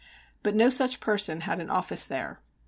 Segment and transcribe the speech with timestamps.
[0.41, 2.41] But no such person had an office there.